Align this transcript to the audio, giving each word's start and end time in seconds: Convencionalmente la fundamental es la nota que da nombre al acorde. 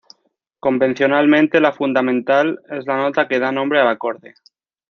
Convencionalmente 0.59 1.59
la 1.59 1.73
fundamental 1.73 2.59
es 2.71 2.87
la 2.87 2.97
nota 2.97 3.27
que 3.27 3.37
da 3.37 3.51
nombre 3.51 3.79
al 3.81 3.87
acorde. 3.87 4.33